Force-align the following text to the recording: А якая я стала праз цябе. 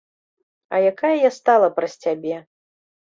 А 0.77 0.79
якая 0.93 1.13
я 1.27 1.31
стала 1.39 1.69
праз 1.79 1.93
цябе. 2.07 2.35